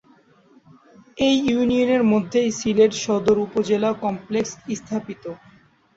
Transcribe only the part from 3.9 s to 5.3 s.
Complex স্থাপিত।